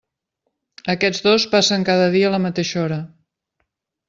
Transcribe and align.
Aquests 0.93 1.21
dos 1.27 1.45
passen 1.53 1.85
cada 1.93 2.09
dia 2.19 2.31
a 2.31 2.35
la 2.37 2.41
mateixa 2.47 2.81
hora. 2.87 2.99